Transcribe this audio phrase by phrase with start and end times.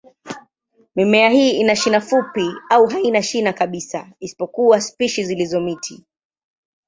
[0.95, 6.05] Mimea hii ina shina fupi au haina shina kabisa, isipokuwa spishi zilizo miti.